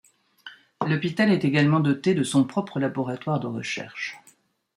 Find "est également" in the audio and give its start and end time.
1.31-1.79